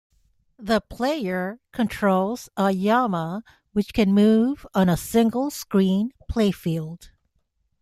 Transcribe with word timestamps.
The 0.57 0.81
player 0.81 1.59
controls 1.71 2.49
a 2.57 2.73
llama 2.73 3.43
which 3.73 3.93
can 3.93 4.15
move 4.15 4.65
on 4.73 4.89
a 4.89 4.97
single-screen 4.97 6.11
playfield. 6.27 7.09